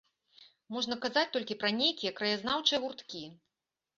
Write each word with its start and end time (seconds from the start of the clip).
Можна 0.75 0.95
казаць 1.03 1.25
толькі 1.35 1.59
пра 1.63 1.71
нейкія 1.81 2.13
краязнаўчыя 2.19 2.79
гурткі. 2.87 3.21